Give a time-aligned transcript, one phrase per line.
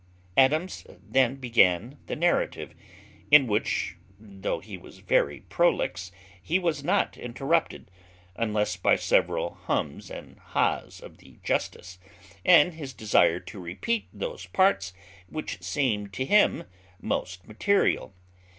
[0.35, 2.73] Adams then began the narrative,
[3.29, 7.91] in which, though he was very prolix, he was uninterrupted,
[8.35, 11.99] unless by several hums and hahs of the justice,
[12.43, 14.91] and his desire to repeat those parts
[15.29, 16.63] which seemed to him
[16.99, 18.15] most material.